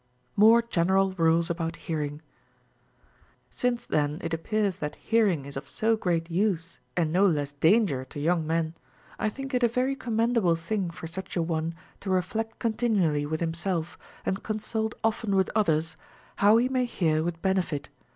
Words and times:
More 0.35 0.63
General 0.63 1.11
Rules 1.11 1.51
about 1.51 1.75
Hearing. 1.75 2.21
3. 3.51 3.51
Since 3.51 3.85
then 3.85 4.17
it 4.23 4.33
appears 4.33 4.77
that 4.77 4.95
hearing 4.95 5.45
is 5.45 5.55
of 5.55 5.67
so 5.67 5.95
great 5.95 6.27
use 6.31 6.79
and 6.97 7.13
no 7.13 7.27
less 7.27 7.51
danger 7.51 8.03
to 8.05 8.19
young 8.19 8.47
men, 8.47 8.73
I 9.19 9.29
think 9.29 9.53
it 9.53 9.61
a 9.61 9.67
very 9.67 9.95
com 9.95 10.17
mendable 10.17 10.57
thing 10.57 10.89
for 10.89 11.05
such 11.05 11.35
a 11.35 11.43
one 11.43 11.75
to 11.99 12.09
reflect 12.09 12.57
continually 12.57 13.27
with 13.27 13.41
himself, 13.41 13.95
and 14.25 14.41
consult 14.41 14.95
often 15.03 15.35
with 15.35 15.51
others, 15.55 15.95
how 16.37 16.57
he 16.57 16.67
may 16.67 16.85
hear 16.85 17.21
Λvith 17.21 17.39
benefit. 17.43 17.89